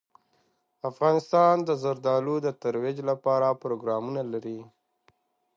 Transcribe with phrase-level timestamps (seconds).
[0.89, 4.59] افغانستان د زردالو د ترویج لپاره پروګرامونه لري.